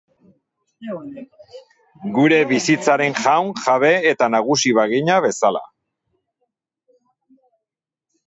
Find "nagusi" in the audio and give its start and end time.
4.37-4.73